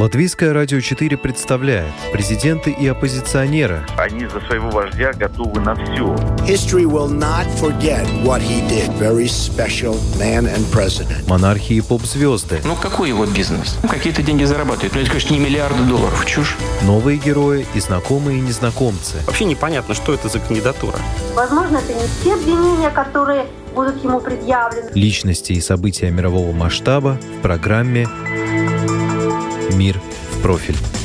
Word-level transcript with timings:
Латвийское 0.00 0.54
радио 0.54 0.80
4 0.80 1.18
представляет 1.18 1.92
президенты 2.10 2.70
и 2.70 2.86
оппозиционеры. 2.86 3.82
Они 3.98 4.24
за 4.24 4.40
своего 4.40 4.70
вождя 4.70 5.12
готовы 5.12 5.60
на 5.60 5.74
все. 5.74 6.14
History 6.46 6.86
will 6.86 7.10
not 7.10 7.46
forget 7.60 8.06
what 8.24 8.40
he 8.40 8.66
did. 8.66 8.88
Very 8.98 9.26
special 9.26 9.98
man 10.18 10.46
and 10.46 10.64
president. 10.72 11.28
Монархии 11.28 11.76
и 11.76 11.80
поп-звезды. 11.82 12.60
Ну, 12.64 12.76
какой 12.76 13.10
его 13.10 13.26
бизнес? 13.26 13.78
Ну, 13.82 13.90
какие-то 13.90 14.22
деньги 14.22 14.44
зарабатывают. 14.44 14.94
Ну, 14.94 15.02
это, 15.02 15.10
конечно, 15.10 15.34
не 15.34 15.38
миллиарды 15.38 15.82
долларов. 15.82 16.24
Чушь. 16.24 16.56
Новые 16.80 17.18
герои 17.18 17.66
и 17.74 17.80
знакомые 17.80 18.38
и 18.38 18.40
незнакомцы. 18.40 19.18
Вообще 19.26 19.44
непонятно, 19.44 19.92
что 19.94 20.14
это 20.14 20.30
за 20.30 20.38
кандидатура. 20.38 20.96
Возможно, 21.34 21.76
это 21.76 21.92
не 21.92 22.08
те 22.24 22.32
обвинения, 22.32 22.88
которые 22.88 23.44
будут 23.74 24.02
ему 24.02 24.18
предъявлены. 24.20 24.92
Личности 24.94 25.52
и 25.52 25.60
события 25.60 26.10
мирового 26.10 26.52
масштаба 26.52 27.18
в 27.38 27.42
программе 27.42 28.08
«Мир 29.70 30.00
в 30.32 30.42
профиль». 30.42 30.99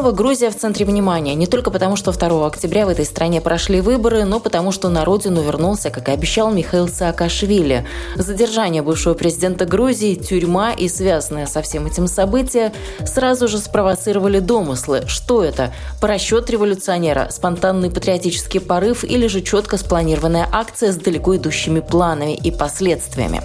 Снова 0.00 0.16
Грузия 0.16 0.48
в 0.48 0.56
центре 0.56 0.86
внимания. 0.86 1.34
Не 1.34 1.46
только 1.46 1.70
потому, 1.70 1.94
что 1.94 2.10
2 2.10 2.46
октября 2.46 2.86
в 2.86 2.88
этой 2.88 3.04
стране 3.04 3.42
прошли 3.42 3.82
выборы, 3.82 4.24
но 4.24 4.40
потому, 4.40 4.72
что 4.72 4.88
на 4.88 5.04
родину 5.04 5.42
вернулся, 5.42 5.90
как 5.90 6.08
и 6.08 6.12
обещал 6.12 6.50
Михаил 6.50 6.88
Саакашвили. 6.88 7.86
Задержание 8.16 8.80
бывшего 8.80 9.12
президента 9.12 9.66
Грузии, 9.66 10.14
тюрьма 10.14 10.72
и 10.72 10.88
связанное 10.88 11.44
со 11.44 11.60
всем 11.60 11.84
этим 11.86 12.06
события 12.06 12.72
сразу 13.04 13.46
же 13.46 13.58
спровоцировали 13.58 14.38
домыслы. 14.38 15.02
Что 15.06 15.44
это? 15.44 15.70
Просчет 16.00 16.48
революционера, 16.48 17.28
спонтанный 17.30 17.90
патриотический 17.90 18.60
порыв 18.60 19.04
или 19.04 19.26
же 19.26 19.42
четко 19.42 19.76
спланированная 19.76 20.48
акция 20.50 20.92
с 20.92 20.96
далеко 20.96 21.36
идущими 21.36 21.80
планами 21.80 22.34
и 22.36 22.50
последствиями? 22.50 23.42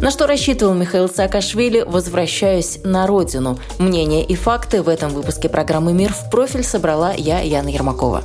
На 0.00 0.10
что 0.10 0.26
рассчитывал 0.26 0.74
Михаил 0.74 1.08
Саакашвили, 1.08 1.82
возвращаясь 1.86 2.78
на 2.84 3.06
родину? 3.06 3.58
Мнения 3.78 4.24
и 4.24 4.34
факты 4.34 4.82
в 4.82 4.88
этом 4.88 5.10
выпуске 5.10 5.48
программы 5.48 5.92
«Мир 5.92 6.12
в 6.12 6.30
профиль» 6.30 6.64
собрала 6.64 7.12
я, 7.14 7.40
Яна 7.40 7.68
Ермакова. 7.68 8.22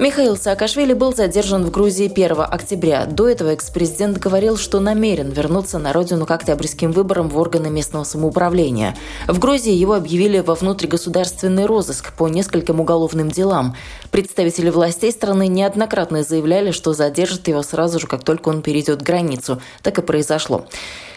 Михаил 0.00 0.36
Саакашвили 0.36 0.92
был 0.92 1.14
задержан 1.14 1.64
в 1.64 1.70
Грузии 1.70 2.10
1 2.12 2.40
октября. 2.40 3.06
До 3.06 3.28
этого 3.28 3.50
экс-президент 3.50 4.18
говорил, 4.18 4.56
что 4.56 4.80
намерен 4.80 5.30
вернуться 5.30 5.78
на 5.78 5.92
родину 5.92 6.26
к 6.26 6.32
октябрьским 6.32 6.90
выборам 6.90 7.28
в 7.28 7.38
органы 7.38 7.70
местного 7.70 8.02
самоуправления. 8.02 8.96
В 9.28 9.38
Грузии 9.38 9.72
его 9.72 9.94
объявили 9.94 10.40
во 10.40 10.56
внутригосударственный 10.56 11.66
розыск 11.66 12.12
по 12.14 12.26
нескольким 12.26 12.80
уголовным 12.80 13.30
делам. 13.30 13.76
Представители 14.10 14.68
властей 14.70 15.12
страны 15.12 15.46
неоднократно 15.46 16.24
заявляли, 16.24 16.72
что 16.72 16.92
задержат 16.92 17.46
его 17.46 17.62
сразу 17.62 18.00
же, 18.00 18.08
как 18.08 18.24
только 18.24 18.48
он 18.48 18.62
перейдет 18.62 19.00
границу. 19.00 19.62
Так 19.82 19.98
и 19.98 20.02
произошло. 20.02 20.66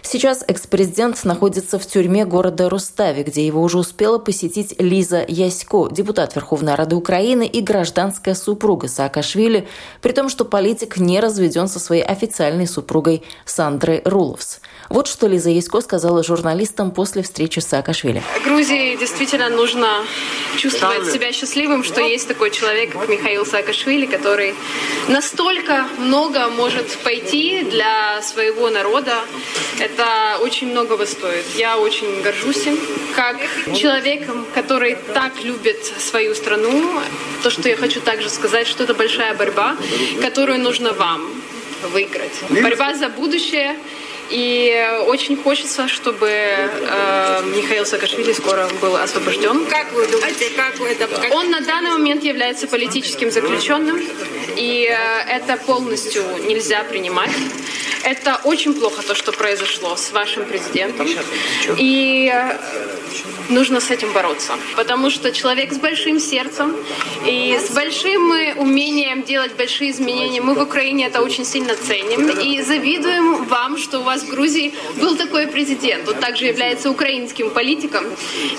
Сейчас 0.10 0.42
экс-президент 0.48 1.26
находится 1.26 1.78
в 1.78 1.86
тюрьме 1.86 2.24
города 2.24 2.70
Рустави, 2.70 3.24
где 3.24 3.46
его 3.46 3.62
уже 3.62 3.78
успела 3.78 4.20
посетить 4.20 4.74
Лиза 4.80 5.26
Ясько, 5.28 5.90
депутат 5.92 6.34
Верховной 6.34 6.76
Рады 6.76 6.96
Украины 6.96 7.46
и 7.46 7.60
гражданская 7.60 8.34
супруга 8.34 8.88
Саакашвили, 8.88 9.68
при 10.02 10.14
том, 10.14 10.30
что 10.30 10.46
политик 10.46 10.96
не 10.96 11.20
разведен 11.20 11.68
со 11.68 11.82
своей 11.82 12.04
официальной 12.04 12.68
супругой 12.68 13.22
Сандрой 13.44 14.02
Руловс. 14.06 14.62
Вот 14.88 15.08
что 15.08 15.28
Лиза 15.28 15.50
Ясько 15.50 15.82
сказала 15.82 16.24
журналистам 16.24 16.92
после 16.92 17.22
встречи 17.22 17.60
с 17.60 17.68
Саакашвили. 17.68 18.24
Грузии 18.46 18.96
действительно 18.96 19.50
нужно 19.50 20.06
чувствовать 20.56 21.12
себя 21.12 21.34
счастливым, 21.34 21.84
что 21.84 22.00
есть 22.00 22.30
такой 22.30 22.52
человек, 22.52 22.94
как 22.94 23.10
Михаил 23.10 23.46
Саакашвили, 23.46 24.06
который 24.06 24.56
настолько 25.10 25.86
много 25.98 26.48
может 26.48 26.98
пойти 27.04 27.66
для 27.66 28.22
своего 28.22 28.70
народа. 28.70 29.16
Это 29.80 29.97
очень 30.42 30.68
многого 30.72 31.06
стоит. 31.06 31.46
Я 31.56 31.78
очень 31.78 32.22
горжусь 32.22 32.66
им. 32.68 32.78
Как 33.16 33.38
человеком, 33.76 34.46
который 34.54 34.98
так 35.14 35.44
любит 35.44 35.84
свою 36.00 36.36
страну, 36.36 37.00
то, 37.44 37.50
что 37.50 37.70
я 37.70 37.76
хочу 37.76 38.02
также 38.02 38.30
сказать, 38.30 38.68
что 38.68 38.84
это 38.84 38.94
большая 38.94 39.34
борьба, 39.34 39.76
которую 40.22 40.60
нужно 40.60 40.94
вам 40.94 41.30
выиграть. 41.92 42.34
Борьба 42.50 42.94
за 42.94 43.10
будущее– 43.10 43.76
и 44.30 44.88
очень 45.08 45.38
хочется, 45.38 45.88
чтобы 45.88 46.28
э, 46.30 47.42
Михаил 47.56 47.86
Саакашвили 47.86 48.34
скоро 48.34 48.68
был 48.82 48.96
освобожден. 48.98 49.66
Как 49.68 49.92
вы 49.94 50.06
думаете, 50.08 50.50
как 50.50 50.78
вы 50.80 50.88
это... 50.90 51.08
Как... 51.08 51.34
Он 51.34 51.50
на 51.50 51.62
данный 51.62 51.92
момент 51.92 52.24
является 52.24 52.68
политическим 52.68 53.32
заключенным, 53.32 54.02
и 54.58 54.90
э, 54.90 55.30
это 55.30 55.58
полностью 55.58 56.24
нельзя 56.46 56.84
принимать. 56.84 57.32
Это 58.04 58.40
очень 58.44 58.74
плохо, 58.74 59.02
то, 59.04 59.16
что 59.16 59.32
произошло 59.32 59.96
с 59.96 60.12
вашим 60.12 60.46
президентом. 60.46 61.08
И 61.78 62.32
э, 62.34 62.58
нужно 63.50 63.80
с 63.80 63.92
этим 63.92 64.14
бороться. 64.14 64.54
Потому 64.76 65.10
что 65.10 65.32
человек 65.32 65.74
с 65.74 65.78
большим 65.78 66.20
сердцем 66.20 66.76
и 67.26 67.58
с 67.58 67.72
большим 67.72 68.32
умением 68.58 69.24
делать 69.24 69.56
большие 69.58 69.92
изменения, 69.92 70.42
мы 70.42 70.54
в 70.54 70.62
Украине 70.62 71.08
это 71.08 71.22
очень 71.22 71.46
сильно 71.46 71.76
ценим. 71.76 72.30
И 72.30 72.62
завидуем 72.62 73.46
вам, 73.46 73.78
что 73.78 74.00
у 74.00 74.04
вас 74.04 74.24
в 74.24 74.30
Грузии 74.30 74.74
был 75.00 75.16
такой 75.16 75.48
президент. 75.48 76.08
Он 76.08 76.16
также 76.16 76.46
является 76.46 76.90
украинским 76.90 77.50
политиком. 77.50 78.04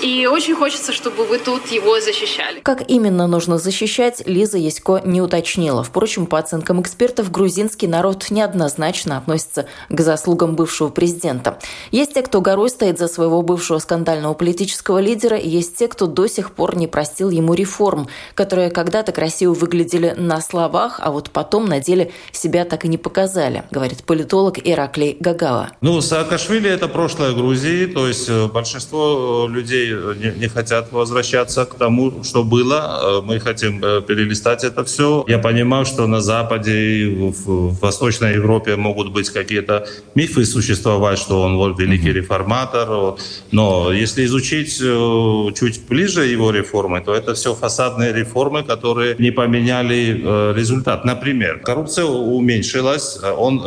И 0.01 0.27
очень 0.27 0.55
хочется, 0.55 0.91
чтобы 0.91 1.25
вы 1.25 1.39
тут 1.39 1.67
его 1.67 1.99
защищали. 1.99 2.59
Как 2.61 2.89
именно 2.89 3.27
нужно 3.27 3.57
защищать, 3.57 4.23
Лиза 4.25 4.57
Ясько 4.57 5.01
не 5.05 5.21
уточнила. 5.21 5.83
Впрочем, 5.83 6.25
по 6.25 6.39
оценкам 6.39 6.81
экспертов, 6.81 7.31
грузинский 7.31 7.87
народ 7.87 8.29
неоднозначно 8.29 9.23
относится 9.29 9.65
к 9.89 10.01
заслугам 10.01 10.55
бывшего 10.55 10.89
президента. 10.89 11.59
Есть 11.91 12.13
те, 12.15 12.21
кто 12.21 12.41
горой 12.41 12.69
стоит 12.69 12.97
за 12.97 13.07
своего 13.07 13.41
бывшего 13.41 13.77
скандального 13.79 14.33
политического 14.33 14.99
лидера, 14.99 15.37
и 15.37 15.47
есть 15.47 15.77
те, 15.77 15.87
кто 15.87 16.07
до 16.07 16.27
сих 16.27 16.51
пор 16.51 16.75
не 16.75 16.87
простил 16.87 17.29
ему 17.29 17.53
реформ, 17.53 18.07
которые 18.33 18.71
когда-то 18.71 19.11
красиво 19.11 19.53
выглядели 19.53 20.15
на 20.17 20.41
словах, 20.41 20.99
а 21.01 21.11
вот 21.11 21.29
потом 21.29 21.67
на 21.67 21.79
деле 21.79 22.11
себя 22.31 22.65
так 22.65 22.85
и 22.85 22.87
не 22.87 22.97
показали, 22.97 23.63
говорит 23.71 24.03
политолог 24.03 24.57
Ираклий 24.63 25.15
Гагава. 25.19 25.71
Ну, 25.81 26.01
Саакашвили– 26.01 26.69
это 26.71 26.87
прошлое 26.87 27.33
Грузии, 27.33 27.85
то 27.85 28.07
есть 28.07 28.29
э, 28.29 28.47
большинство 28.47 29.47
э, 29.47 29.51
людей 29.51 29.91
не, 29.91 30.39
не 30.39 30.47
хотят 30.47 30.91
возвращаться 30.91 31.65
к 31.65 31.75
тому, 31.75 32.23
что 32.23 32.43
было. 32.43 33.19
Э, 33.19 33.21
мы 33.23 33.39
хотим 33.39 33.79
перелистать 33.79 34.63
это 34.63 34.83
все. 34.83 35.23
Я 35.27 35.37
понимаю, 35.39 35.85
что 35.85 36.07
на 36.07 36.21
Западе, 36.21 37.09
в, 37.19 37.69
в 37.69 37.79
Восточной 37.79 38.33
Европе 38.33 38.75
могут 38.75 39.11
быть 39.11 39.18
какие-то 39.27 39.85
мифы 40.15 40.45
существовать, 40.45 41.19
что 41.19 41.41
он 41.41 41.57
вот 41.57 41.77
великий 41.79 42.13
реформатор. 42.13 43.17
Но 43.51 43.91
если 43.91 44.23
изучить 44.25 44.77
чуть 44.77 45.81
ближе 45.89 46.25
его 46.27 46.51
реформы, 46.51 47.01
то 47.01 47.13
это 47.13 47.33
все 47.33 47.53
фасадные 47.53 48.13
реформы, 48.13 48.63
которые 48.63 49.15
не 49.19 49.31
поменяли 49.31 50.53
результат. 50.55 51.03
Например, 51.03 51.59
коррупция 51.59 52.05
уменьшилась, 52.05 53.19
он 53.37 53.61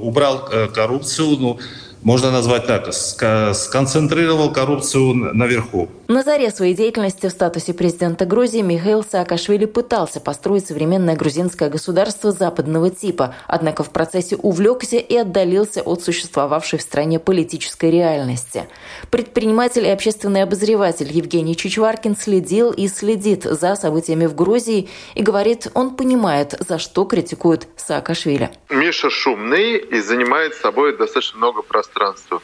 убрал 0.00 0.48
коррупцию, 0.74 1.36
ну, 1.38 1.58
можно 2.02 2.30
назвать 2.30 2.66
так, 2.66 2.92
сконцентрировал 2.92 4.52
коррупцию 4.52 5.14
наверху. 5.34 5.88
На 6.08 6.22
заре 6.22 6.50
своей 6.50 6.74
деятельности 6.74 7.26
в 7.26 7.30
статусе 7.30 7.74
президента 7.74 8.26
Грузии 8.26 8.60
Михаил 8.60 9.02
Саакашвили 9.02 9.64
пытался 9.64 10.20
построить 10.20 10.64
современное 10.64 11.16
грузинское 11.16 11.68
государство 11.68 12.30
западного 12.30 12.90
типа, 12.90 13.34
однако 13.48 13.82
в 13.82 13.90
процессе 13.90 14.36
увлекся 14.36 14.98
и 14.98 15.16
отдалился 15.16 15.82
от 15.82 16.04
существовавшей 16.04 16.78
в 16.78 16.82
стране 16.82 17.18
политической 17.18 17.90
реальности. 17.90 18.68
Предприниматель 19.10 19.84
и 19.84 19.90
общественный 19.90 20.44
обозреватель 20.44 21.10
Евгений 21.10 21.56
Чичваркин 21.56 22.16
следил 22.16 22.70
и 22.70 22.86
следит 22.86 23.42
за 23.42 23.74
событиями 23.74 24.26
в 24.26 24.36
Грузии 24.36 24.88
и 25.16 25.22
говорит, 25.22 25.66
он 25.74 25.96
понимает, 25.96 26.54
за 26.60 26.78
что 26.78 27.04
критикуют 27.04 27.66
Саакашвили. 27.74 28.50
Миша 28.70 29.10
шумный 29.10 29.78
и 29.78 29.98
занимает 30.00 30.54
собой 30.54 30.96
достаточно 30.96 31.38
много 31.38 31.62
пространства. 31.62 32.40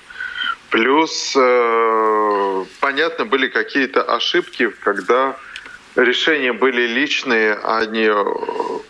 Плюс, 0.72 1.34
э, 1.36 2.64
понятно, 2.80 3.26
были 3.26 3.48
какие-то 3.48 4.00
ошибки, 4.02 4.70
когда 4.82 5.36
решения 5.96 6.54
были 6.54 6.86
личные, 6.86 7.58
а 7.62 7.84
не 7.84 8.10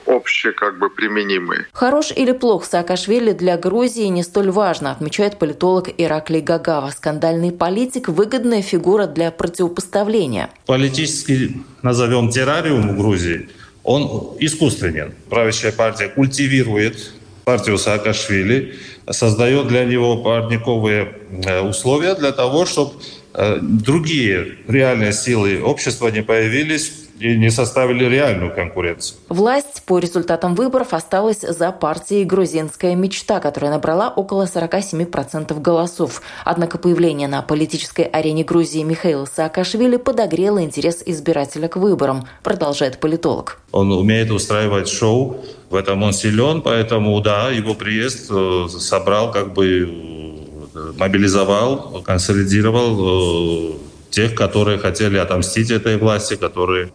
общие, 0.07 0.53
как 0.53 0.79
бы 0.79 0.91
применимые. 0.91 1.67
Хорош 1.73 2.13
или 2.15 2.31
плох 2.31 2.67
Саакашвили 2.67 3.33
для 3.33 3.57
Грузии 3.57 4.07
не 4.07 4.23
столь 4.23 4.53
важно, 4.53 4.93
отмечает 4.93 5.41
политолог 5.41 5.89
Ираклий 5.99 6.41
Гагава. 6.41 6.91
Скандальный 6.91 7.51
политик– 7.51 8.09
выгодная 8.09 8.63
фигура 8.63 9.07
для 9.07 9.33
противопоставления. 9.33 10.51
Политический, 10.67 11.65
назовем, 11.83 12.31
террариум 12.31 12.95
в 12.95 12.97
Грузии, 12.97 13.49
он 13.83 14.37
искусственен. 14.39 15.15
Правящая 15.29 15.73
партия 15.73 16.09
культивирует 16.09 17.13
партию 17.45 17.79
Саакашвили, 17.79 18.75
создает 19.11 19.69
для 19.69 19.85
него 19.85 20.17
парниковые 20.19 21.15
э, 21.45 21.61
условия 21.61 22.15
для 22.15 22.33
того, 22.33 22.67
чтобы 22.67 22.93
э, 23.35 23.59
другие 23.61 24.59
реальные 24.69 25.13
силы 25.13 25.61
общества 25.63 26.09
не 26.09 26.23
появились 26.23 26.93
и 27.23 27.37
не 27.37 27.51
составили 27.51 28.05
реальную 28.05 28.53
конкуренцию. 28.55 29.19
Власть 29.29 29.83
по 29.87 29.99
результатам 29.99 30.55
выборов 30.55 30.93
осталась 30.93 31.41
за 31.41 31.71
партией 31.71 32.25
«Грузинская 32.25 32.95
мечта», 32.97 33.39
которая 33.39 33.71
набрала 33.71 34.11
около 34.11 34.45
47% 34.45 35.61
голосов. 35.61 36.23
Однако 36.45 36.79
появление 36.79 37.29
на 37.29 37.43
политической 37.43 38.05
арене 38.05 38.45
Грузии 38.45 38.83
Михаила 38.83 39.25
Саакашвили 39.25 39.97
подогрело 39.97 40.63
интерес 40.63 41.03
избирателя 41.07 41.69
к 41.69 41.77
выборам, 41.77 42.27
продолжает 42.43 42.99
политолог. 42.99 43.61
Он 43.71 43.93
умеет 43.93 44.31
устраивать 44.31 44.89
шоу, 44.89 45.37
в 45.71 45.75
этом 45.75 46.03
он 46.03 46.13
силен, 46.13 46.61
поэтому, 46.61 47.21
да, 47.21 47.51
его 47.51 47.75
приезд 47.75 48.27
э, 48.31 48.67
собрал, 48.79 49.33
как 49.33 49.55
бы 49.55 49.89
э, 50.75 50.93
мобилизовал, 50.99 52.03
консолидировал 52.03 53.71
э, 53.71 53.73
тех, 54.11 54.35
которые 54.35 54.79
хотели 54.79 55.17
отомстить 55.17 55.71
этой 55.71 55.97
власти, 55.97 56.37
которые 56.37 56.93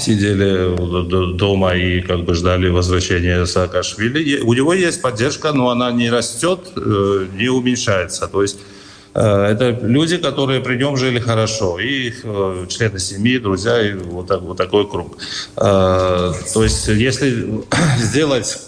сидели 0.00 1.34
дома 1.36 1.74
и 1.74 2.00
как 2.00 2.24
бы 2.24 2.34
ждали 2.34 2.68
возвращения 2.68 3.44
Саакашвили. 3.46 4.40
У 4.40 4.54
него 4.54 4.74
есть 4.74 5.02
поддержка, 5.02 5.52
но 5.52 5.70
она 5.70 5.92
не 5.92 6.10
растет, 6.10 6.60
не 6.76 7.48
уменьшается. 7.48 8.28
То 8.28 8.42
есть 8.42 8.58
Э, 9.18 9.46
это 9.46 9.70
люди, 9.70 10.16
которые 10.16 10.60
при 10.60 10.76
нем 10.76 10.96
жили 10.96 11.18
хорошо, 11.18 11.80
и 11.80 12.08
их 12.08 12.20
э, 12.24 12.66
члены 12.68 12.98
семьи, 12.98 13.38
друзья, 13.38 13.80
и 13.80 13.94
вот, 13.94 14.28
так, 14.28 14.42
вот 14.42 14.56
такой 14.56 14.88
круг. 14.88 15.18
Э, 15.56 16.32
то 16.54 16.62
есть, 16.62 16.86
если 16.88 17.64
сделать 17.98 18.58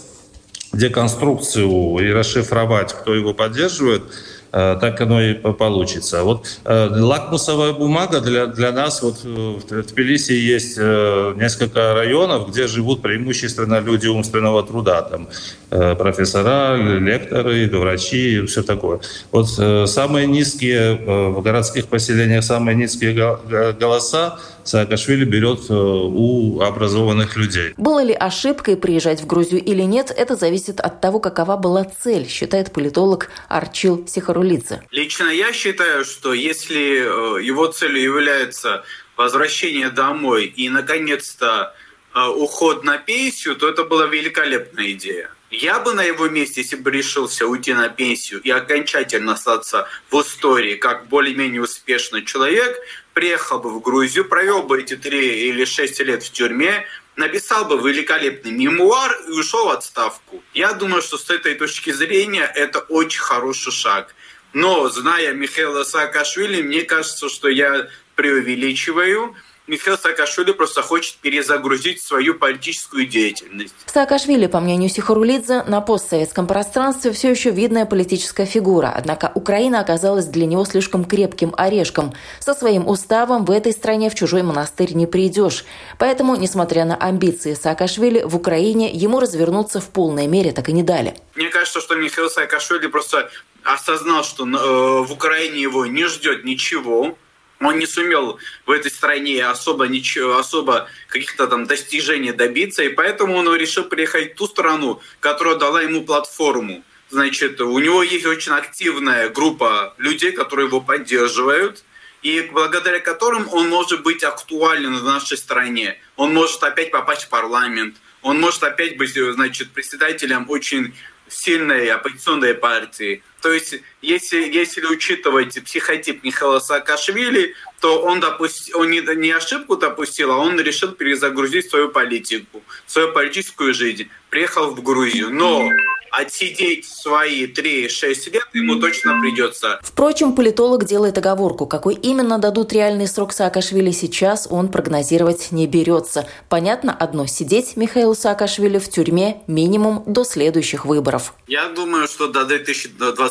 деконструкцию 0.73 1.99
и 1.99 2.11
расшифровать, 2.11 2.93
кто 2.93 3.15
его 3.15 3.33
поддерживает, 3.33 4.03
Э, 4.03 4.40
так 4.51 4.99
оно 5.01 5.21
и 5.21 5.33
получится. 5.33 6.23
Вот 6.23 6.45
э, 6.65 6.89
лакмусовая 6.89 7.71
бумага 7.73 8.19
для, 8.19 8.47
для 8.47 8.71
нас, 8.71 9.01
вот 9.01 9.21
э, 9.23 9.27
в 9.27 9.83
Тбилиси 9.83 10.33
есть 10.33 10.77
несколько 10.77 11.93
районов, 11.93 12.49
где 12.49 12.67
живут 12.67 13.01
преимущественно 13.01 13.79
люди 13.79 14.07
умственного 14.07 14.63
труда, 14.63 15.01
там 15.01 15.27
профессора, 15.69 16.75
лекторы, 16.75 17.69
врачи, 17.69 18.45
все 18.45 18.61
такое. 18.61 18.99
Вот 19.31 19.47
самые 19.89 20.27
низкие 20.27 20.95
в 20.95 21.41
городских 21.41 21.87
поселениях, 21.87 22.43
самые 22.43 22.75
низкие 22.75 23.37
голоса 23.79 24.37
Саакашвили 24.63 25.25
берет 25.25 25.69
э, 25.69 25.73
у 25.73 26.61
образованных 26.61 27.35
людей. 27.35 27.73
Было 27.77 28.03
ли 28.03 28.13
ошибкой 28.13 28.77
приезжать 28.77 29.21
в 29.21 29.27
Грузию 29.27 29.63
или 29.63 29.81
нет, 29.83 30.11
это 30.15 30.35
зависит 30.35 30.79
от 30.79 31.01
того, 31.01 31.19
какова 31.19 31.57
была 31.57 31.83
цель, 31.83 32.27
считает 32.27 32.71
политолог 32.71 33.29
Арчил 33.47 34.07
Сихарулидзе. 34.07 34.83
Лично 34.91 35.25
я 35.25 35.53
считаю, 35.53 36.05
что 36.05 36.33
если 36.33 37.39
э, 37.39 37.43
его 37.43 37.67
целью 37.67 38.01
является 38.01 38.83
возвращение 39.17 39.89
домой 39.89 40.45
и, 40.45 40.69
наконец-то, 40.69 41.73
э, 42.13 42.27
уход 42.27 42.83
на 42.83 42.97
пенсию, 42.97 43.55
то 43.55 43.69
это 43.69 43.83
была 43.83 44.07
великолепная 44.07 44.91
идея. 44.91 45.29
Я 45.51 45.79
бы 45.79 45.93
на 45.93 46.01
его 46.01 46.29
месте, 46.29 46.61
если 46.61 46.77
бы 46.77 46.91
решился 46.91 47.45
уйти 47.45 47.73
на 47.73 47.89
пенсию 47.89 48.39
и 48.39 48.49
окончательно 48.49 49.33
остаться 49.33 49.85
в 50.09 50.21
истории 50.21 50.75
как 50.75 51.07
более-менее 51.07 51.61
успешный 51.61 52.23
человек, 52.23 52.77
приехал 53.13 53.59
бы 53.59 53.69
в 53.69 53.81
Грузию, 53.81 54.25
провел 54.25 54.63
бы 54.63 54.81
эти 54.81 54.95
три 54.95 55.49
или 55.49 55.65
шесть 55.65 55.99
лет 55.99 56.23
в 56.23 56.31
тюрьме, 56.31 56.85
написал 57.15 57.65
бы 57.65 57.77
великолепный 57.77 58.51
мемуар 58.51 59.15
и 59.27 59.31
ушел 59.31 59.65
в 59.65 59.71
отставку. 59.71 60.43
Я 60.53 60.73
думаю, 60.73 61.01
что 61.01 61.17
с 61.17 61.29
этой 61.29 61.55
точки 61.55 61.91
зрения 61.91 62.51
это 62.55 62.79
очень 62.79 63.21
хороший 63.21 63.71
шаг. 63.71 64.15
Но, 64.53 64.89
зная 64.89 65.33
Михаила 65.33 65.83
Саакашвили, 65.83 66.61
мне 66.61 66.83
кажется, 66.83 67.29
что 67.29 67.47
я 67.47 67.87
преувеличиваю– 68.15 69.35
Михаил 69.67 69.97
Саакашвили 69.97 70.53
просто 70.53 70.81
хочет 70.81 71.15
перезагрузить 71.17 72.01
свою 72.01 72.35
политическую 72.35 73.05
деятельность. 73.05 73.73
Саакашвили, 73.85 74.47
по 74.47 74.59
мнению 74.59 74.89
Сихарулидзе, 74.89 75.63
на 75.63 75.81
постсоветском 75.81 76.47
пространстве 76.47 77.11
все 77.11 77.29
еще 77.29 77.51
видная 77.51 77.85
политическая 77.85 78.45
фигура, 78.45 78.91
однако 78.95 79.31
Украина 79.35 79.79
оказалась 79.79 80.25
для 80.25 80.45
него 80.47 80.65
слишком 80.65 81.05
крепким 81.05 81.53
орешком. 81.55 82.13
Со 82.39 82.53
своим 82.55 82.87
уставом 82.87 83.45
в 83.45 83.51
этой 83.51 83.71
стране 83.71 84.09
в 84.09 84.15
чужой 84.15 84.41
монастырь 84.41 84.93
не 84.93 85.05
придешь. 85.05 85.63
Поэтому, 85.99 86.35
несмотря 86.35 86.83
на 86.85 86.95
амбиции 86.95 87.53
Саакашвили, 87.53 88.23
в 88.23 88.35
Украине 88.35 88.91
ему 88.91 89.19
развернуться 89.19 89.79
в 89.79 89.89
полной 89.89 90.27
мере 90.27 90.53
так 90.53 90.69
и 90.69 90.73
не 90.73 90.83
дали. 90.83 91.15
Мне 91.35 91.49
кажется, 91.49 91.81
что 91.81 91.95
Михаил 91.95 92.29
Саакашвили 92.29 92.87
просто 92.87 93.29
осознал, 93.63 94.23
что 94.23 94.45
э, 94.45 95.05
в 95.05 95.11
Украине 95.11 95.61
его 95.61 95.85
не 95.85 96.05
ждет 96.07 96.43
ничего, 96.43 97.15
он 97.61 97.77
не 97.77 97.85
сумел 97.85 98.39
в 98.65 98.71
этой 98.71 98.91
стране 98.91 99.45
особо 99.45 99.87
ничего, 99.87 100.37
особо 100.37 100.89
каких-то 101.07 101.47
там 101.47 101.65
достижений 101.67 102.31
добиться, 102.31 102.83
и 102.83 102.89
поэтому 102.89 103.35
он 103.35 103.55
решил 103.55 103.83
приехать 103.85 104.33
в 104.33 104.35
ту 104.35 104.47
страну, 104.47 105.01
которая 105.19 105.55
дала 105.55 105.81
ему 105.81 106.03
платформу. 106.03 106.83
Значит, 107.09 107.59
у 107.61 107.77
него 107.79 108.03
есть 108.03 108.25
очень 108.25 108.53
активная 108.53 109.29
группа 109.29 109.93
людей, 109.97 110.31
которые 110.31 110.67
его 110.67 110.81
поддерживают, 110.81 111.83
и 112.21 112.41
благодаря 112.51 112.99
которым 112.99 113.47
он 113.51 113.69
может 113.69 114.01
быть 114.03 114.23
актуален 114.23 114.95
в 114.95 115.03
нашей 115.03 115.37
стране. 115.37 115.99
Он 116.15 116.33
может 116.33 116.63
опять 116.63 116.91
попасть 116.91 117.23
в 117.23 117.29
парламент, 117.29 117.95
он 118.21 118.39
может 118.39 118.63
опять 118.63 118.97
быть, 118.97 119.13
значит, 119.13 119.71
председателем 119.71 120.45
очень 120.49 120.93
сильной 121.27 121.89
оппозиционной 121.89 122.53
партии. 122.53 123.23
То 123.41 123.51
есть, 123.51 123.75
если, 124.01 124.37
если 124.37 124.85
учитывать 124.85 125.63
психотип 125.63 126.23
Михаила 126.23 126.59
Саакашвили, 126.59 127.55
то 127.79 128.01
он, 128.03 128.19
допусти, 128.19 128.73
он 128.73 128.91
не, 128.91 129.01
не 129.15 129.31
ошибку 129.31 129.75
допустил, 129.75 130.31
а 130.31 130.37
он 130.37 130.59
решил 130.59 130.91
перезагрузить 130.91 131.69
свою 131.69 131.89
политику, 131.89 132.61
свою 132.85 133.11
политическую 133.11 133.73
жизнь. 133.73 134.09
Приехал 134.29 134.71
в 134.75 134.83
Грузию. 134.83 135.31
Но 135.31 135.69
отсидеть 136.11 136.85
свои 136.85 137.47
3-6 137.47 138.31
лет 138.31 138.47
ему 138.53 138.79
точно 138.79 139.19
придется. 139.21 139.79
Впрочем, 139.81 140.33
политолог 140.33 140.85
делает 140.85 141.17
оговорку. 141.17 141.65
Какой 141.65 141.95
именно 141.95 142.37
дадут 142.37 142.73
реальный 142.73 143.07
срок 143.07 143.33
Саакашвили 143.33 143.91
сейчас, 143.91 144.47
он 144.49 144.69
прогнозировать 144.69 145.51
не 145.51 145.67
берется. 145.67 146.27
Понятно 146.49 146.93
одно– 146.93 147.25
сидеть 147.27 147.77
Михаилу 147.77 148.13
Саакашвили 148.13 148.77
в 148.77 148.89
тюрьме 148.89 149.41
минимум 149.47 150.03
до 150.05 150.23
следующих 150.23 150.85
выборов. 150.85 151.33
Я 151.47 151.69
думаю, 151.69 152.07
что 152.07 152.27
до 152.27 152.45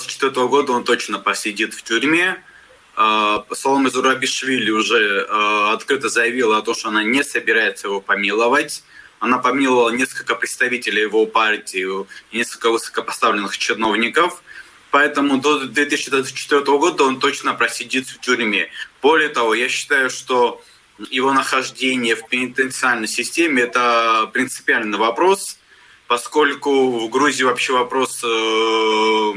2024 0.00 0.46
года 0.48 0.72
он 0.72 0.84
точно 0.84 1.18
посидит 1.18 1.74
в 1.74 1.82
тюрьме. 1.82 2.42
А, 2.96 3.44
Соломе 3.52 3.90
Зурабишвили 3.90 4.70
уже 4.70 5.26
а, 5.28 5.72
открыто 5.72 6.08
заявила 6.08 6.58
о 6.58 6.62
том, 6.62 6.74
что 6.74 6.88
она 6.88 7.02
не 7.02 7.22
собирается 7.22 7.88
его 7.88 8.00
помиловать. 8.00 8.82
Она 9.20 9.38
помиловала 9.38 9.90
несколько 9.90 10.34
представителей 10.34 11.02
его 11.02 11.26
партии, 11.26 11.86
несколько 12.32 12.70
высокопоставленных 12.70 13.56
чиновников. 13.58 14.42
Поэтому 14.90 15.38
до 15.38 15.60
2024 15.60 16.62
года 16.78 17.04
он 17.04 17.20
точно 17.20 17.54
просидит 17.54 18.08
в 18.08 18.18
тюрьме. 18.20 18.70
Более 19.02 19.28
того, 19.28 19.54
я 19.54 19.68
считаю, 19.68 20.10
что 20.10 20.62
его 21.10 21.32
нахождение 21.32 22.16
в 22.16 22.26
пенитенциальной 22.28 23.08
системе– 23.08 23.62
это 23.64 24.28
принципиальный 24.32 24.98
вопрос, 24.98 25.58
поскольку 26.06 26.98
в 26.98 27.08
Грузии 27.08 27.44
вообще 27.44 27.72
вопрос 27.72 28.22
э, 28.24 29.32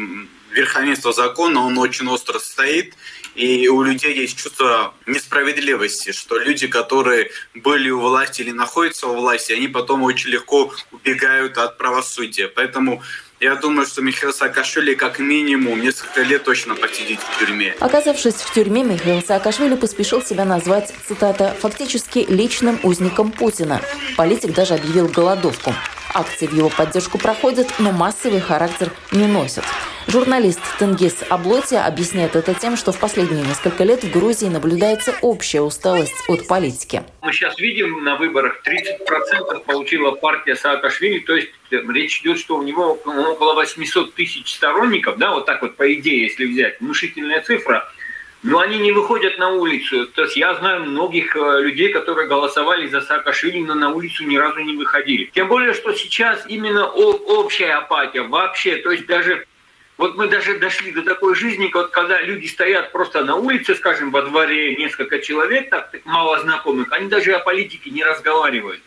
верховенства 0.54 1.14
закона, 1.14 1.62
он 1.62 1.78
очень 1.78 2.08
остро 2.08 2.40
стоит, 2.40 2.94
и 3.36 3.68
у 3.68 3.82
людей 3.82 4.16
есть 4.16 4.38
чувство 4.38 4.94
несправедливости, 5.08 6.12
что 6.12 6.38
люди, 6.38 6.68
которые 6.68 7.32
были 7.56 7.90
у 7.90 8.00
власти 8.00 8.42
или 8.42 8.52
находятся 8.52 9.08
у 9.08 9.16
власти, 9.16 9.54
они 9.54 9.68
потом 9.68 10.04
очень 10.04 10.30
легко 10.30 10.72
убегают 10.92 11.58
от 11.58 11.78
правосудия. 11.78 12.48
Поэтому 12.48 13.02
я 13.40 13.56
думаю, 13.56 13.88
что 13.88 14.02
Михаил 14.02 14.32
Саакашвили 14.32 14.94
как 14.94 15.20
минимум 15.20 15.82
несколько 15.82 16.22
лет 16.22 16.44
точно 16.44 16.76
посидит 16.76 17.20
в 17.20 17.40
тюрьме. 17.40 17.76
Оказавшись 17.80 18.36
в 18.36 18.54
тюрьме, 18.54 18.84
Михаил 18.84 19.22
Саакашвили 19.22 19.76
поспешил 19.76 20.22
себя 20.22 20.46
назвать, 20.46 20.94
цитата, 21.08 21.56
«фактически 21.60 22.26
личным 22.30 22.80
узником 22.84 23.32
Путина». 23.32 23.82
Политик 24.16 24.54
даже 24.54 24.76
объявил 24.76 25.08
голодовку. 25.08 25.74
Акции 26.14 26.46
в 26.46 26.54
его 26.54 26.70
поддержку 26.70 27.18
проходят, 27.18 27.68
но 27.80 27.92
массовый 27.92 28.40
характер 28.40 28.92
не 29.12 29.26
носят. 29.26 29.66
Журналист 30.08 30.60
Тенгиз 30.80 31.24
Аблоти 31.30 31.76
объясняет 31.76 32.36
это 32.36 32.54
тем, 32.54 32.76
что 32.76 32.92
в 32.92 33.00
последние 33.00 33.44
несколько 33.44 33.84
лет 33.84 34.04
в 34.04 34.12
Грузии 34.12 34.48
наблюдается 34.48 35.16
общая 35.22 35.62
усталость 35.62 36.16
от 36.28 36.48
политики. 36.48 37.04
Мы 37.22 37.32
сейчас 37.32 37.58
видим 37.58 38.04
на 38.04 38.16
выборах 38.16 38.62
30% 38.66 39.64
получила 39.66 40.12
партия 40.12 40.56
Саакашвили, 40.56 41.20
то 41.20 41.36
есть 41.36 41.50
э, 41.72 41.82
речь 41.94 42.22
идет, 42.22 42.38
что 42.38 42.58
у 42.58 42.64
него 42.64 42.94
около 42.94 43.54
800 43.54 44.14
тысяч 44.14 44.54
сторонников, 44.54 45.18
да, 45.18 45.32
вот 45.32 45.46
так 45.46 45.62
вот 45.62 45.78
по 45.78 45.94
идее, 45.94 46.24
если 46.24 46.46
взять, 46.46 46.80
внушительная 46.80 47.42
цифра– 47.42 47.90
но 48.44 48.60
они 48.60 48.78
не 48.78 48.92
выходят 48.92 49.38
на 49.38 49.52
улицу. 49.52 50.06
То 50.08 50.24
есть 50.24 50.36
я 50.36 50.54
знаю 50.56 50.84
многих 50.84 51.36
э, 51.36 51.62
людей, 51.62 51.90
которые 51.90 52.28
голосовали 52.28 52.88
за 52.88 53.02
Саакашвили, 53.02 53.60
но 53.60 53.74
на 53.74 53.90
улицу 53.90 54.26
ни 54.26 54.36
разу 54.36 54.60
не 54.60 54.76
выходили. 54.76 55.32
Тем 55.34 55.48
более, 55.48 55.74
что 55.74 55.94
сейчас 55.94 56.44
именно 56.48 56.86
общая 56.88 57.72
апатия 57.74 58.22
вообще, 58.22 58.76
то 58.78 58.92
есть 58.92 59.08
даже 59.08 59.46
Вот 59.98 60.16
мы 60.16 60.28
даже 60.28 60.58
дошли 60.58 60.92
до 60.92 61.04
такой 61.04 61.36
жизни, 61.36 61.70
вот 61.72 61.92
когда 61.92 62.20
люди 62.22 62.48
стоят 62.48 62.92
просто 62.92 63.24
на 63.24 63.36
улице, 63.36 63.76
скажем, 63.76 64.10
во 64.12 64.24
дворе, 64.24 64.76
несколько 64.76 65.20
человек, 65.20 65.70
так 65.70 65.92
мало 66.06 66.40
знакомых, 66.40 66.92
они 66.92 67.10
даже 67.10 67.34
о 67.34 67.40
политике 67.40 67.92
не 67.92 68.04
разговаривают. 68.04 68.82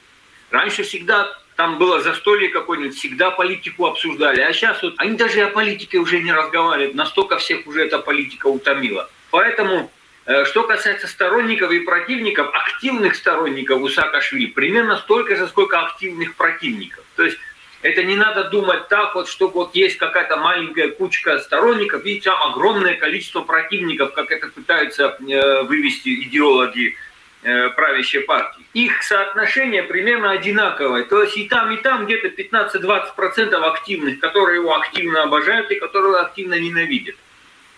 Раньше 0.50 0.82
всегда 0.82 1.32
там 1.56 1.78
было 1.78 2.00
застолье 2.00 2.50
какое-нибудь, 2.50 2.96
всегда 2.96 3.30
политику 3.30 3.86
обсуждали. 3.86 4.40
А 4.40 4.52
сейчас 4.52 4.82
вот 4.82 4.94
они 4.98 5.16
даже 5.16 5.40
о 5.42 5.48
политике 5.48 5.98
уже 5.98 6.20
не 6.20 6.32
разговаривают. 6.32 6.94
Настолько 6.94 7.38
всех 7.38 7.66
уже 7.66 7.86
эта 7.86 7.98
политика 7.98 8.46
утомила. 8.46 9.08
Поэтому, 9.30 9.90
э, 10.26 10.44
что 10.44 10.64
касается 10.64 11.06
сторонников 11.06 11.70
и 11.70 11.80
противников, 11.80 12.50
активных 12.52 13.14
сторонников 13.14 13.80
у 13.80 13.88
Саакашвили 13.88 14.46
примерно 14.46 14.98
столько 14.98 15.34
же, 15.36 15.48
сколько 15.48 15.80
активных 15.80 16.34
противников. 16.34 17.04
То 17.16 17.24
есть 17.24 17.38
это 17.86 18.02
не 18.02 18.16
надо 18.16 18.44
думать 18.44 18.88
так, 18.88 19.14
вот, 19.14 19.28
что 19.28 19.48
вот 19.48 19.74
есть 19.74 19.96
какая-то 19.96 20.36
маленькая 20.36 20.88
кучка 20.88 21.38
сторонников 21.38 22.04
и 22.04 22.20
там 22.20 22.36
огромное 22.42 22.94
количество 22.94 23.42
противников, 23.42 24.12
как 24.12 24.30
это 24.32 24.48
пытаются 24.48 25.16
э, 25.20 25.62
вывести 25.62 26.22
идеологи 26.24 26.96
э, 27.44 27.68
правящей 27.70 28.22
партии. 28.22 28.64
Их 28.74 29.02
соотношение 29.04 29.84
примерно 29.84 30.32
одинаковое. 30.32 31.04
То 31.04 31.22
есть 31.22 31.36
и 31.36 31.48
там, 31.48 31.70
и 31.70 31.76
там 31.76 32.06
где-то 32.06 32.28
15-20% 32.28 33.54
активных, 33.54 34.18
которые 34.18 34.60
его 34.60 34.76
активно 34.76 35.22
обожают 35.22 35.70
и 35.70 35.76
которые 35.76 36.16
активно 36.16 36.58
ненавидят. 36.58 37.14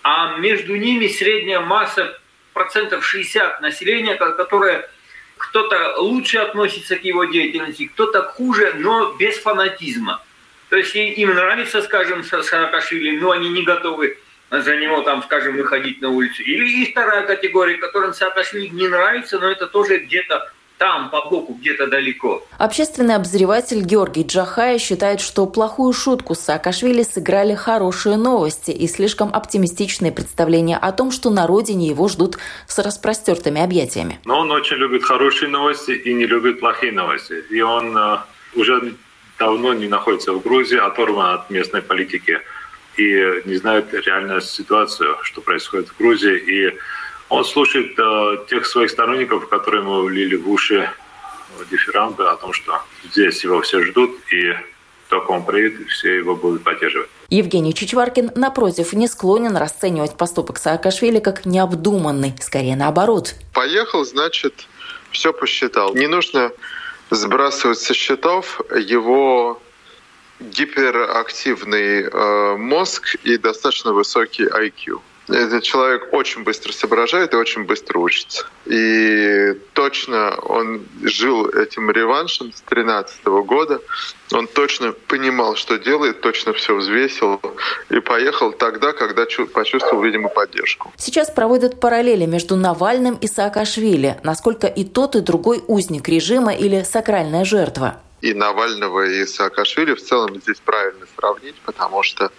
А 0.02 0.38
между 0.38 0.74
ними 0.76 1.06
средняя 1.08 1.60
масса 1.60 2.18
процентов 2.54 3.04
60 3.04 3.60
населения, 3.60 4.14
которое 4.14 4.88
кто-то 5.38 5.96
лучше 5.98 6.38
относится 6.38 6.96
к 6.96 7.04
его 7.04 7.24
деятельности, 7.24 7.86
кто-то 7.86 8.22
хуже, 8.22 8.74
но 8.76 9.12
без 9.14 9.38
фанатизма. 9.38 10.22
То 10.68 10.76
есть 10.76 10.94
им 10.94 11.34
нравится, 11.34 11.82
скажем, 11.82 12.22
Саакашвили, 12.24 13.18
но 13.18 13.30
они 13.30 13.48
не 13.48 13.62
готовы 13.62 14.18
за 14.50 14.76
него, 14.76 15.02
там, 15.02 15.22
скажем, 15.22 15.56
выходить 15.56 16.00
на 16.02 16.10
улицу. 16.10 16.42
Или 16.42 16.82
и 16.82 16.90
вторая 16.90 17.26
категория, 17.26 17.76
которым 17.76 18.12
Саакашвили 18.12 18.68
не 18.68 18.88
нравится, 18.88 19.38
но 19.38 19.50
это 19.50 19.66
тоже 19.66 19.98
где-то 19.98 20.52
там, 20.78 21.10
по 21.10 21.28
боку, 21.28 21.54
где-то 21.60 21.88
далеко. 21.88 22.42
Общественный 22.56 23.16
обозреватель 23.16 23.82
Георгий 23.82 24.22
Джахая 24.22 24.78
считает, 24.78 25.20
что 25.20 25.46
плохую 25.46 25.92
шутку 25.92 26.34
с 26.34 26.40
Саакашвили 26.40 27.02
сыграли 27.02 27.54
хорошие 27.54 28.16
новости 28.16 28.70
и 28.70 28.86
слишком 28.86 29.34
оптимистичные 29.34 30.12
представления 30.12 30.78
о 30.78 30.92
том, 30.92 31.10
что 31.10 31.30
на 31.30 31.46
родине 31.46 31.88
его 31.88 32.08
ждут 32.08 32.38
с 32.66 32.78
распростертыми 32.78 33.60
объятиями. 33.60 34.20
Но 34.24 34.40
он 34.40 34.50
очень 34.50 34.76
любит 34.76 35.02
хорошие 35.02 35.50
новости 35.50 35.90
и 35.90 36.14
не 36.14 36.26
любит 36.26 36.60
плохие 36.60 36.92
новости. 36.92 37.34
И 37.50 37.60
он 37.60 37.96
э, 37.96 38.18
уже 38.54 38.94
давно 39.38 39.74
не 39.74 39.88
находится 39.88 40.32
в 40.32 40.42
Грузии, 40.42 40.78
оторван 40.78 41.34
от 41.34 41.50
местной 41.50 41.82
политики 41.82 42.40
и 42.96 43.42
не 43.44 43.56
знает 43.56 43.92
реальную 43.94 44.40
ситуацию, 44.40 45.16
что 45.22 45.40
происходит 45.40 45.88
в 45.88 45.98
Грузии. 45.98 46.36
И 46.36 46.74
он 47.28 47.44
слушает 47.44 47.98
э, 47.98 48.44
тех 48.48 48.66
своих 48.66 48.90
сторонников, 48.90 49.48
которые 49.48 49.82
ему 49.82 50.02
влили 50.02 50.36
в 50.36 50.48
уши 50.48 50.90
дифирамбы 51.70 52.28
о 52.28 52.36
том, 52.36 52.52
что 52.52 52.80
здесь 53.10 53.42
его 53.44 53.60
все 53.62 53.82
ждут, 53.82 54.10
и 54.32 54.54
только 55.08 55.30
он 55.30 55.44
приедет, 55.44 55.88
все 55.88 56.16
его 56.16 56.36
будут 56.36 56.62
поддерживать. 56.62 57.08
Евгений 57.30 57.74
Чичваркин, 57.74 58.32
напротив, 58.36 58.92
не 58.92 59.08
склонен 59.08 59.56
расценивать 59.56 60.16
поступок 60.16 60.58
Саакашвили 60.58 61.18
как 61.18 61.46
необдуманный, 61.46 62.34
скорее 62.40 62.76
наоборот. 62.76 63.34
Поехал, 63.54 64.04
значит, 64.04 64.66
все 65.10 65.32
посчитал. 65.32 65.94
Не 65.94 66.06
нужно 66.06 66.52
сбрасывать 67.10 67.78
со 67.78 67.94
счетов 67.94 68.60
его 68.78 69.60
гиперактивный 70.40 72.02
э, 72.02 72.56
мозг 72.56 73.16
и 73.24 73.36
достаточно 73.38 73.92
высокий 73.92 74.44
IQ. 74.44 75.00
Этот 75.28 75.62
человек 75.62 76.08
очень 76.12 76.42
быстро 76.42 76.72
соображает 76.72 77.34
и 77.34 77.36
очень 77.36 77.64
быстро 77.64 77.98
учится. 77.98 78.46
И 78.66 79.54
точно 79.74 80.36
он 80.36 80.86
жил 81.02 81.46
этим 81.48 81.90
реваншем 81.90 82.52
с 82.52 82.62
2013 82.62 83.26
года. 83.26 83.80
Он 84.32 84.46
точно 84.46 84.92
понимал, 84.92 85.56
что 85.56 85.78
делает, 85.78 86.20
точно 86.20 86.52
все 86.52 86.74
взвесил 86.74 87.40
и 87.90 88.00
поехал 88.00 88.52
тогда, 88.52 88.92
когда 88.92 89.26
почувствовал, 89.52 90.02
видимо, 90.02 90.28
поддержку. 90.28 90.92
Сейчас 90.96 91.30
проводят 91.30 91.80
параллели 91.80 92.26
между 92.26 92.56
Навальным 92.56 93.16
и 93.16 93.26
Саакашвили. 93.26 94.18
Насколько 94.22 94.66
и 94.66 94.84
тот, 94.84 95.16
и 95.16 95.20
другой 95.20 95.62
узник 95.66 96.08
режима 96.08 96.54
или 96.54 96.82
сакральная 96.82 97.44
жертва 97.44 98.00
и 98.20 98.34
Навального, 98.34 99.06
и 99.06 99.26
Саакашвили 99.26 99.94
в 99.94 100.02
целом 100.02 100.40
здесь 100.40 100.58
правильно 100.64 101.06
сравнить, 101.16 101.54
потому 101.64 102.02
что, 102.02 102.30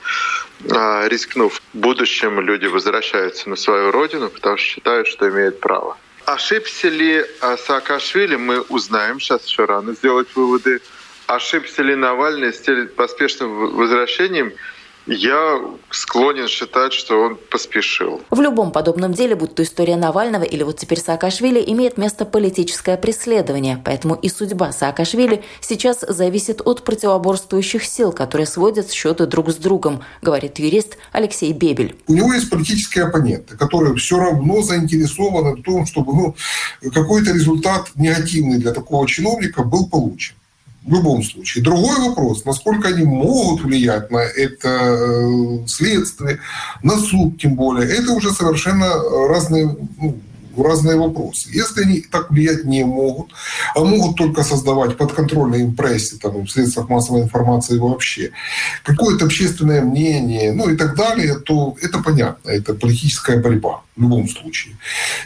э, 0.63 1.07
рискнув 1.07 1.61
будущем, 1.73 2.39
люди 2.41 2.67
возвращаются 2.67 3.49
на 3.49 3.55
свою 3.55 3.91
родину, 3.91 4.29
потому 4.29 4.57
что 4.57 4.65
считают, 4.65 5.07
что 5.07 5.29
имеют 5.29 5.59
право. 5.59 5.97
Ошибся 6.25 6.89
ли 6.89 7.25
Саакашвили, 7.65 8.35
мы 8.35 8.61
узнаем, 8.61 9.19
сейчас 9.19 9.45
еще 9.47 9.65
рано 9.65 9.93
сделать 9.93 10.27
выводы. 10.35 10.81
Ошибся 11.27 11.81
ли 11.81 11.95
Навальный 11.95 12.53
с 12.53 12.87
поспешным 12.95 13.75
возвращением– 13.75 14.53
я 15.09 15.61
склонен 15.89 16.47
считать, 16.47 16.93
что 16.93 17.19
он 17.21 17.37
поспешил. 17.51 18.21
В 18.29 18.39
любом 18.39 18.71
подобном 18.71 19.13
деле, 19.13 19.35
будь 19.35 19.55
то 19.55 19.63
история 19.63 19.95
Навального 19.95 20.43
или 20.43 20.63
вот 20.63 20.77
теперь 20.77 20.99
Саакашвили, 20.99 21.63
имеет 21.67 21.97
место 21.97 22.25
политическое 22.25 22.97
преследование. 22.97 23.81
Поэтому 23.83 24.15
и 24.15 24.29
судьба 24.29 24.71
Саакашвили 24.71 25.43
сейчас 25.61 26.01
зависит 26.01 26.61
от 26.63 26.83
противоборствующих 26.83 27.83
сил, 27.83 28.11
которые 28.11 28.45
сводят 28.45 28.91
счеты 28.91 29.25
друг 29.25 29.49
с 29.49 29.55
другом, 29.55 30.01
говорит 30.21 30.59
юрист 30.59 30.97
Алексей 31.11 31.53
Бебель. 31.53 31.95
У 32.07 32.13
него 32.13 32.33
есть 32.33 32.49
политические 32.49 33.05
оппоненты, 33.05 33.57
которые 33.57 33.95
все 33.95 34.17
равно 34.17 34.61
заинтересованы 34.61 35.55
в 35.55 35.63
том, 35.63 35.85
чтобы 35.85 36.13
ну, 36.13 36.35
какой-то 36.91 37.33
результат 37.33 37.91
негативный 37.95 38.59
для 38.59 38.73
такого 38.73 39.07
чиновника 39.07 39.63
был 39.63 39.87
получен 39.87 40.35
в 40.89 40.93
любом 40.93 41.21
случае. 41.23 41.63
Другой 41.63 41.97
вопрос, 41.99 42.45
насколько 42.45 42.87
они 42.87 43.03
могут 43.03 43.61
влиять 43.61 44.09
на 44.09 44.17
это 44.17 44.67
э, 44.67 45.67
следствие, 45.67 46.39
на 46.81 46.97
суд 46.97 47.39
тем 47.39 47.55
более, 47.55 47.87
это 47.87 48.11
уже 48.11 48.31
совершенно 48.31 48.89
разные 49.27 49.77
ну, 50.01 50.19
разные 50.63 50.97
вопросы. 50.97 51.49
Если 51.51 51.83
они 51.83 52.01
так 52.01 52.31
влиять 52.31 52.65
не 52.65 52.83
могут, 52.83 53.31
а 53.75 53.83
могут 53.83 54.17
только 54.17 54.43
создавать 54.43 54.97
подконтрольные 54.97 55.61
им 55.61 55.75
прессе, 55.75 56.17
там, 56.17 56.45
в 56.45 56.51
средствах 56.51 56.89
массовой 56.89 57.21
информации 57.21 57.77
вообще, 57.77 58.31
какое-то 58.83 59.25
общественное 59.25 59.81
мнение, 59.81 60.53
ну 60.53 60.69
и 60.69 60.75
так 60.75 60.95
далее, 60.95 61.35
то 61.35 61.75
это 61.81 61.99
понятно, 61.99 62.49
это 62.49 62.73
политическая 62.73 63.37
борьба 63.37 63.81
в 63.99 64.01
любом 64.01 64.29
случае. 64.29 64.77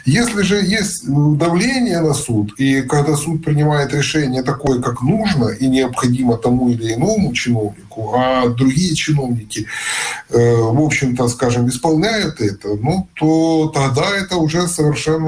Если 0.04 0.42
же 0.42 0.56
есть 0.56 1.04
давление 1.06 2.00
на 2.00 2.12
суд, 2.12 2.58
и 2.58 2.82
когда 2.82 3.14
суд 3.16 3.44
принимает 3.44 3.94
решение 3.94 4.42
такое, 4.42 4.82
как 4.82 5.00
нужно 5.02 5.48
и 5.48 5.68
необходимо 5.68 6.36
тому 6.36 6.70
или 6.70 6.94
иному 6.94 7.32
чиновнику, 7.32 8.14
а 8.16 8.48
другие 8.48 8.94
чиновники, 8.96 9.66
э, 10.30 10.56
в 10.56 10.80
общем-то, 10.80 11.28
скажем, 11.28 11.68
исполняют 11.68 12.40
это, 12.40 12.74
ну, 12.74 13.08
то 13.14 13.70
тогда 13.72 14.10
это 14.16 14.36
уже 14.36 14.66
совершенно 14.66 15.23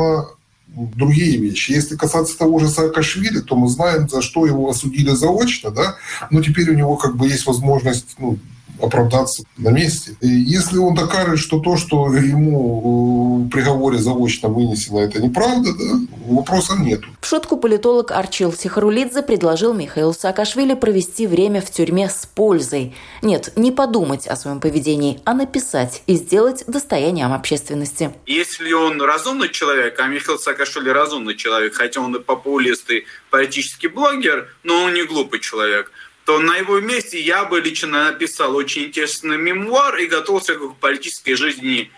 другие 0.77 1.39
вещи. 1.39 1.73
Если 1.73 1.97
касаться 1.97 2.37
того 2.37 2.59
же 2.59 2.69
Саакашвили, 2.69 3.41
то 3.41 3.57
мы 3.57 3.69
знаем, 3.69 4.09
за 4.09 4.21
что 4.21 4.47
его 4.47 4.69
осудили 4.69 5.11
заочно, 5.11 5.71
да, 5.71 5.97
но 6.31 6.43
теперь 6.43 6.71
у 6.71 6.75
него 6.75 6.97
как 6.97 7.17
бы 7.17 7.29
есть 7.29 7.47
возможность 7.47 8.17
ну, 8.19 8.39
оправдаться 8.81 9.45
на 9.57 9.71
месте. 9.71 10.17
И 10.21 10.29
если 10.29 10.79
он 10.79 10.95
докажет, 10.95 11.39
что 11.39 11.61
то, 11.61 11.77
что 11.77 12.15
ему 12.15 13.45
в 13.45 13.49
приговоре 13.51 13.99
заочно 13.99 14.49
вынесено, 14.49 15.01
это 15.01 15.21
неправда, 15.21 15.73
да, 15.73 15.99
вопросов 16.27 16.79
нет. 16.81 17.01
В 17.21 17.27
шутку 17.27 17.57
политолог 17.57 18.11
Арчил 18.11 18.53
Сихарулидзе 18.53 19.23
предложил 19.23 19.75
Михаилу 19.75 20.13
Саакашвили 20.13 20.75
провести 20.75 21.27
время 21.27 21.61
в 21.61 21.71
тюрьме 21.71 22.09
с 22.09 22.27
пользой. 22.27 22.95
Нет, 23.23 23.53
не 23.57 23.73
подумать 23.73 24.27
о 24.27 24.37
своем 24.37 24.61
поведении, 24.61 25.21
а 25.25 25.35
написать 25.35 26.03
и 26.07 26.15
сделать 26.15 26.65
достоянием 26.67 27.33
общественности. 27.33 28.13
Если 28.27 28.73
он 28.73 29.01
разумный 29.01 29.49
человек, 29.49 29.99
а 29.99 30.07
Михаил 30.07 30.39
Саакашвили 30.39 30.91
разумный 30.91 31.37
человек, 31.37 31.75
хотя 31.75 32.01
он 32.01 32.15
и 32.17 32.21
популист, 32.21 32.91
и 32.91 33.05
политический 33.31 33.89
блогер, 33.89 34.49
но 34.63 34.85
он 34.85 34.95
не 34.95 35.05
глупый 35.05 35.41
человек– 35.41 35.91
то 36.27 36.41
на 36.41 36.57
его 36.57 36.81
месте 36.81 37.21
я 37.21 37.45
бы 37.45 37.61
лично 37.61 38.11
написал 38.11 38.57
очень 38.57 38.87
интересный 38.87 39.39
мемуар 39.39 39.97
и 39.99 40.07
готовился 40.07 40.57
к 40.57 40.75
политической 40.81 41.35
жизни 41.35 41.93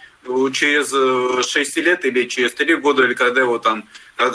через 0.53 1.47
6 1.47 1.77
лет 1.79 2.05
или 2.05 2.25
через 2.25 2.55
3 2.55 2.77
года, 2.77 3.05
или 3.05 3.15
когда 3.15 3.41
его 3.41 3.59
там 3.59 3.85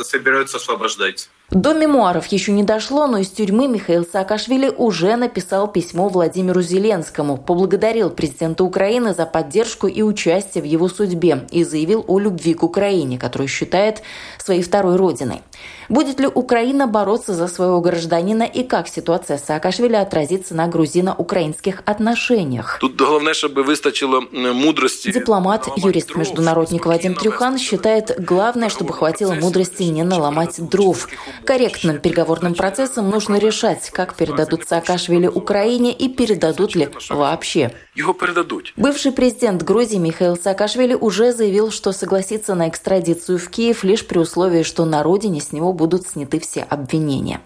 собираются 0.04 0.58
освобождать. 0.58 1.30
До 1.50 1.74
мемуаров 1.74 2.28
еще 2.28 2.52
не 2.52 2.64
дошло, 2.64 3.06
но 3.06 3.20
из 3.20 3.30
тюрьмы 3.30 3.68
Михаил 3.68 4.08
Саакашвили 4.12 4.74
уже 4.76 5.16
написал 5.18 5.68
письмо 5.68 6.08
Владимиру 6.08 6.62
Зеленскому, 6.62 7.38
поблагодарил 7.38 8.10
президента 8.10 8.64
Украины 8.64 9.14
за 9.14 9.28
поддержку 9.28 9.88
и 9.88 10.02
участие 10.02 10.64
в 10.64 10.66
его 10.66 10.88
судьбе 10.88 11.46
и 11.52 11.64
заявил 11.64 12.06
о 12.08 12.18
любви 12.18 12.56
к 12.56 12.64
Украине, 12.64 13.20
которую 13.20 13.50
считает 13.50 14.02
своей 14.40 14.64
второй 14.64 14.96
родиной. 14.96 15.42
Будет 15.90 16.20
ли 16.20 16.28
Украина 16.28 16.88
бороться 16.88 17.34
за 17.34 17.48
своего 17.48 17.82
гражданина 17.82 18.44
и 18.44 18.64
как 18.64 18.88
ситуация 18.88 19.38
Саакашвили 19.38 19.96
отразится 19.96 20.56
на 20.56 20.68
грузино-украинских 20.68 21.84
отношениях? 21.86 22.78
Тут 22.80 22.96
главное, 22.96 23.34
чтобы 23.34 23.64
выстачило 23.64 24.22
мудрости. 24.32 25.12
Дипломат, 25.12 25.68
юрист-международник 25.76 26.86
Вадим 26.86 27.16
Трюхан 27.16 27.58
считает, 27.58 28.16
главное, 28.18 28.70
чтобы 28.70 28.94
хватило 28.94 29.34
мудрости 29.34 29.84
не 29.84 30.04
наломать 30.04 30.60
дров. 30.70 31.08
Корректным 31.46 32.00
переговорным 32.00 32.54
процессом 32.56 33.10
нужно 33.10 33.38
решать, 33.38 33.90
как 33.90 34.16
передадут 34.16 34.68
Саакашвили 34.68 35.28
Украине 35.28 35.92
и 35.94 36.10
передадут 36.10 36.76
ли 36.76 36.90
вообще. 37.10 37.72
Его 37.96 38.14
передадут. 38.14 38.74
Бывший 38.76 39.12
президент 39.12 39.64
Грузии 39.64 39.98
Михаил 39.98 40.36
Саакашвили 40.36 40.94
уже 40.94 41.32
заявил, 41.32 41.72
что 41.72 41.92
согласится 41.92 42.56
на 42.56 42.70
экстрадицию 42.70 43.38
в 43.38 43.50
Киев 43.50 43.84
лишь 43.84 44.06
при 44.06 44.18
условии, 44.18 44.64
что 44.64 44.86
на 44.86 45.04
родине 45.04 45.42
с 45.42 45.52
него 45.52 45.74
будут 45.74 46.08
сняты 46.08 46.40
все 46.40 46.62
обвинения. 46.62 47.42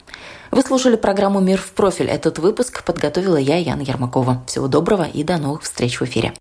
Вы 0.51 0.62
слушали 0.62 0.96
программу 0.96 1.39
«Мир 1.41 1.60
в 1.60 1.72
профиль». 1.72 2.07
Этот 2.07 2.39
выпуск 2.39 2.84
подготовила 2.84 3.38
я, 3.38 3.57
Яна 3.57 3.81
Ермакова. 3.81 4.43
Всего 4.48 4.67
доброго 4.67 5.03
и 5.03 5.24
до 5.24 5.38
новых 5.38 5.63
встреч 5.63 6.00
в 6.00 6.03
эфире. 6.03 6.34